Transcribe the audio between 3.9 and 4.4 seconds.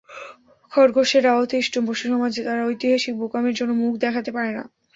দেখাতে